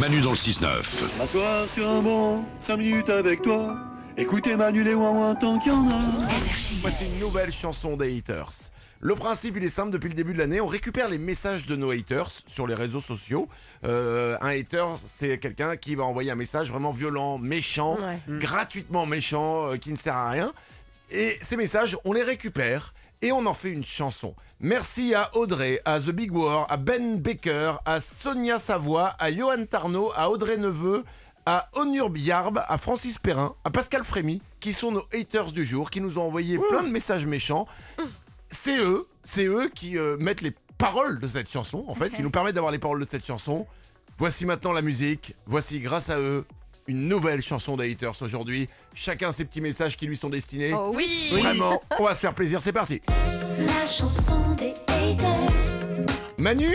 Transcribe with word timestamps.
Manu 0.00 0.22
dans 0.22 0.30
le 0.30 0.36
6-9. 0.36 1.18
M'asseoir 1.18 1.68
sur 1.68 1.86
un 1.86 2.00
banc, 2.00 2.48
5 2.58 2.78
minutes 2.78 3.10
avec 3.10 3.42
toi. 3.42 3.76
Écoutez 4.16 4.56
Manu 4.56 4.82
les 4.82 4.94
ouin 4.94 5.34
tant 5.34 5.58
qu'il 5.58 5.72
y 5.72 5.74
en 5.74 5.86
a. 5.88 6.00
Voici 6.80 7.04
une 7.04 7.18
nouvelle 7.18 7.52
chanson 7.52 7.98
des 7.98 8.16
haters. 8.16 8.50
Le 9.00 9.14
principe, 9.14 9.58
il 9.58 9.64
est 9.64 9.68
simple, 9.68 9.90
depuis 9.90 10.08
le 10.08 10.14
début 10.14 10.32
de 10.32 10.38
l'année, 10.38 10.58
on 10.58 10.66
récupère 10.66 11.10
les 11.10 11.18
messages 11.18 11.66
de 11.66 11.76
nos 11.76 11.90
haters 11.90 12.30
sur 12.46 12.66
les 12.66 12.74
réseaux 12.74 13.02
sociaux. 13.02 13.46
Euh, 13.84 14.38
un 14.40 14.58
hater, 14.58 14.86
c'est 15.06 15.38
quelqu'un 15.38 15.76
qui 15.76 15.96
va 15.96 16.04
envoyer 16.04 16.30
un 16.30 16.34
message 16.34 16.70
vraiment 16.70 16.92
violent, 16.92 17.36
méchant, 17.36 17.98
gratuitement 18.26 19.04
méchant, 19.04 19.72
euh, 19.72 19.76
qui 19.76 19.92
ne 19.92 19.98
sert 19.98 20.16
à 20.16 20.30
rien. 20.30 20.54
Et 21.10 21.38
ces 21.42 21.58
messages, 21.58 21.98
on 22.06 22.14
les 22.14 22.22
récupère 22.22 22.94
et 23.22 23.32
on 23.32 23.46
en 23.46 23.54
fait 23.54 23.70
une 23.70 23.84
chanson. 23.84 24.34
Merci 24.60 25.14
à 25.14 25.34
Audrey, 25.36 25.80
à 25.84 26.00
The 26.00 26.10
Big 26.10 26.32
War, 26.32 26.66
à 26.70 26.76
Ben 26.76 27.18
Baker, 27.18 27.74
à 27.84 28.00
Sonia 28.00 28.58
Savoie, 28.58 29.14
à 29.18 29.30
Johan 29.32 29.66
Tarnot, 29.66 30.12
à 30.14 30.30
Audrey 30.30 30.56
Neveu, 30.56 31.04
à 31.46 31.68
Onur 31.74 32.10
Biarb, 32.10 32.62
à 32.66 32.78
Francis 32.78 33.18
Perrin, 33.18 33.54
à 33.64 33.70
Pascal 33.70 34.04
Frémy, 34.04 34.42
qui 34.60 34.72
sont 34.72 34.92
nos 34.92 35.04
haters 35.12 35.52
du 35.52 35.64
jour, 35.64 35.90
qui 35.90 36.00
nous 36.00 36.18
ont 36.18 36.22
envoyé 36.22 36.58
plein 36.58 36.82
de 36.82 36.90
messages 36.90 37.26
méchants. 37.26 37.66
C'est 38.50 38.78
eux, 38.78 39.06
c'est 39.24 39.46
eux 39.46 39.70
qui 39.74 39.96
euh, 39.96 40.16
mettent 40.18 40.42
les 40.42 40.54
paroles 40.76 41.18
de 41.18 41.28
cette 41.28 41.50
chanson, 41.50 41.84
en 41.88 41.94
fait, 41.94 42.10
qui 42.10 42.22
nous 42.22 42.30
permettent 42.30 42.54
d'avoir 42.54 42.72
les 42.72 42.78
paroles 42.78 43.00
de 43.00 43.08
cette 43.08 43.26
chanson. 43.26 43.66
Voici 44.18 44.44
maintenant 44.44 44.72
la 44.72 44.82
musique, 44.82 45.34
voici 45.46 45.80
grâce 45.80 46.10
à 46.10 46.18
eux 46.18 46.44
une 46.90 47.06
nouvelle 47.06 47.40
chanson 47.40 47.76
des 47.76 47.92
haters 47.92 48.20
aujourd'hui. 48.20 48.68
Chacun 48.94 49.30
ses 49.30 49.44
petits 49.44 49.60
messages 49.60 49.96
qui 49.96 50.06
lui 50.06 50.16
sont 50.16 50.28
destinés. 50.28 50.72
Oh 50.74 50.90
oui 50.92 51.28
Vraiment, 51.30 51.80
on 52.00 52.04
va 52.04 52.16
se 52.16 52.20
faire 52.20 52.34
plaisir, 52.34 52.60
c'est 52.60 52.72
parti. 52.72 53.00
La 53.58 53.86
chanson 53.86 54.34
des 54.56 54.74
haters. 54.88 55.76
Manu, 56.36 56.74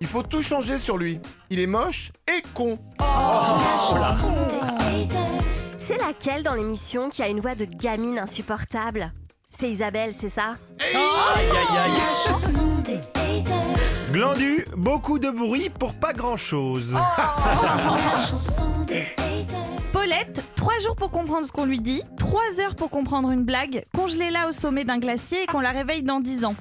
il 0.00 0.06
faut 0.06 0.22
tout 0.22 0.42
changer 0.42 0.78
sur 0.78 0.96
lui. 0.96 1.18
Il 1.50 1.58
est 1.58 1.66
moche 1.66 2.12
et 2.28 2.42
con. 2.54 2.78
La 3.00 3.76
chanson 3.76 4.32
des 4.48 5.04
haters. 5.04 5.66
C'est 5.78 5.98
laquelle 5.98 6.44
dans 6.44 6.54
l'émission 6.54 7.08
qui 7.10 7.22
a 7.22 7.28
une 7.28 7.40
voix 7.40 7.56
de 7.56 7.64
gamine 7.64 8.20
insupportable? 8.20 9.12
C'est 9.58 9.70
Isabelle, 9.70 10.12
c'est 10.12 10.28
ça? 10.28 10.56
La 10.78 12.12
chanson 12.12 12.60
des 12.84 13.00
haters. 13.14 14.12
Glandu, 14.12 14.66
beaucoup 14.76 15.18
de 15.18 15.30
bruit 15.30 15.70
pour 15.70 15.94
pas 15.94 16.12
grand 16.12 16.36
chose. 16.36 16.92
La 16.92 18.16
chanson 18.16 18.66
des 18.86 19.06
haters. 19.16 19.58
Paulette, 19.92 20.42
3 20.56 20.78
jours 20.80 20.94
pour 20.94 21.10
comprendre 21.10 21.46
ce 21.46 21.52
qu'on 21.52 21.64
lui 21.64 21.80
dit, 21.80 22.02
3 22.18 22.42
heures 22.60 22.74
pour 22.74 22.90
comprendre 22.90 23.30
une 23.30 23.44
blague, 23.44 23.82
congelée 23.94 24.30
là 24.30 24.46
au 24.46 24.52
sommet 24.52 24.84
d'un 24.84 24.98
glacier 24.98 25.44
et 25.44 25.46
qu'on 25.46 25.60
la 25.60 25.70
réveille 25.70 26.02
dans 26.02 26.20
10 26.20 26.44
ans. 26.44 26.54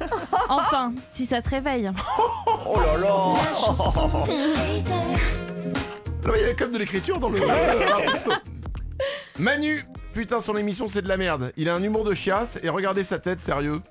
Enfin, 0.47 0.93
si 1.09 1.25
ça 1.25 1.41
se 1.41 1.49
réveille. 1.49 1.91
La 2.65 3.53
chanson 3.53 4.09
des 4.25 4.80
haters. 4.80 5.43
Là, 6.23 6.33
il 6.33 6.41
y 6.41 6.43
avait 6.45 6.55
quand 6.55 6.65
même 6.65 6.73
de 6.73 6.80
l'écriture 6.80 7.19
dans 7.19 7.30
le. 7.30 7.39
Manu, 9.37 9.85
putain, 10.16 10.39
son 10.39 10.55
émission 10.55 10.88
c'est 10.88 11.02
de 11.02 11.09
la 11.09 11.17
merde. 11.17 11.52
Il 11.58 11.69
a 11.69 11.75
un 11.75 11.83
humour 11.83 12.05
de 12.05 12.13
chiasse 12.13 12.58
et 12.63 12.69
regardez 12.69 13.03
sa 13.03 13.19
tête, 13.19 13.41
sérieux. 13.41 13.81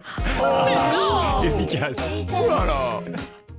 C'est 1.38 1.46
efficace. 1.46 1.98
Oh 2.32 2.48
là 2.48 2.64
là. 2.66 3.00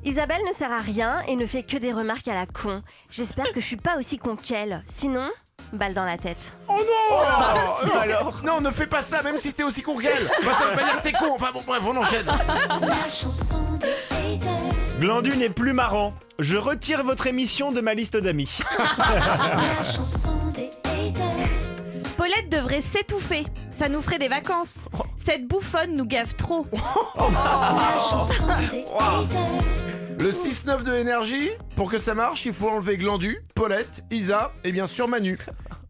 Isabelle 0.03 0.41
ne 0.47 0.53
sert 0.53 0.71
à 0.71 0.79
rien 0.79 1.21
et 1.27 1.35
ne 1.35 1.45
fait 1.45 1.63
que 1.63 1.77
des 1.77 1.93
remarques 1.93 2.27
à 2.27 2.33
la 2.33 2.45
con. 2.47 2.81
J'espère 3.09 3.53
que 3.53 3.59
je 3.59 3.65
suis 3.65 3.77
pas 3.77 3.97
aussi 3.97 4.17
con 4.17 4.35
qu'elle. 4.35 4.83
Sinon, 4.87 5.29
balle 5.73 5.93
dans 5.93 6.05
la 6.05 6.17
tête. 6.17 6.57
Oh 6.67 6.73
non 6.73 7.99
Alors 7.99 8.41
Non, 8.43 8.61
ne 8.61 8.71
fais 8.71 8.87
pas 8.87 9.03
ça, 9.03 9.21
même 9.21 9.37
si 9.37 9.53
t'es 9.53 9.63
aussi 9.63 9.83
con 9.83 9.97
qu'elle. 9.97 10.27
Bah, 10.43 10.51
ça 10.57 10.65
veut 10.65 10.75
pas 10.75 10.83
dire 10.83 10.97
que 10.97 11.03
t'es 11.03 11.11
con. 11.11 11.33
Enfin 11.35 11.51
bon, 11.53 11.61
bref, 11.65 11.81
on 11.85 11.95
enchaîne. 11.97 12.25
La 12.25 13.09
chanson 13.09 13.57
des 13.79 13.87
haters. 14.15 14.99
Glandu 14.99 15.37
n'est 15.37 15.49
plus 15.49 15.73
marrant. 15.73 16.13
Je 16.39 16.57
retire 16.57 17.03
votre 17.03 17.27
émission 17.27 17.71
de 17.71 17.81
ma 17.81 17.93
liste 17.93 18.17
d'amis. 18.17 18.59
La 18.97 19.83
chanson 19.83 20.33
des 20.53 20.69
haters. 20.83 21.34
Devrait 22.49 22.81
s'étouffer. 22.81 23.45
Ça 23.71 23.89
nous 23.89 24.01
ferait 24.01 24.19
des 24.19 24.27
vacances. 24.27 24.85
Cette 25.17 25.47
bouffonne 25.47 25.95
nous 25.95 26.05
gave 26.05 26.35
trop. 26.35 26.67
Des. 28.69 28.85
Le 30.23 30.31
6-9 30.31 30.83
de 30.83 30.91
l'énergie, 30.91 31.49
pour 31.75 31.89
que 31.89 31.97
ça 31.97 32.13
marche, 32.13 32.45
il 32.45 32.53
faut 32.53 32.69
enlever 32.69 32.97
Glandu, 32.97 33.43
Paulette, 33.53 34.03
Isa 34.11 34.53
et 34.63 34.71
bien 34.71 34.87
sûr 34.87 35.07
Manu. 35.07 35.37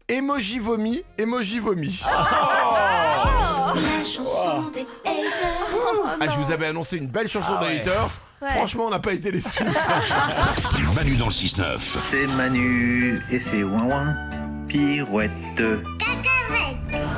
Emoji 0.08 0.58
vomi, 0.58 1.04
emoji 1.18 1.58
vomi. 1.58 2.00
La 2.04 4.02
chanson 4.02 4.70
des 4.72 4.86
haters. 5.04 6.18
Ah, 6.20 6.26
je 6.26 6.38
vous 6.38 6.50
avais 6.50 6.66
annoncé 6.66 6.96
une 6.96 7.08
belle 7.08 7.28
chanson 7.28 7.60
de 7.60 7.66
haters. 7.66 8.08
Franchement, 8.40 8.86
on 8.86 8.90
n'a 8.90 8.98
pas 8.98 9.12
été 9.12 9.32
déçus. 9.32 9.64
Manu 10.94 11.16
dans 11.16 11.26
le 11.26 11.32
6-9. 11.32 11.78
C'est 11.78 12.26
Manu 12.36 13.20
et 13.30 13.40
c'est 13.40 13.62
ouin 13.62 13.84
ouin 13.84 14.14
pirouette. 14.68 15.62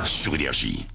Sur 0.05 0.35
Énergie. 0.35 0.87